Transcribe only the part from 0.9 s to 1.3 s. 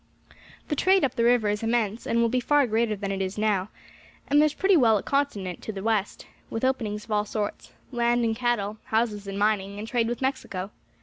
up the